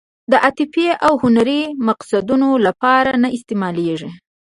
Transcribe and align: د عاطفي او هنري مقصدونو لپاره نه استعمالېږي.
د 0.31 0.33
عاطفي 0.43 0.87
او 1.07 1.13
هنري 1.23 1.61
مقصدونو 1.87 2.49
لپاره 2.65 3.11
نه 3.23 3.29
استعمالېږي. 3.37 4.09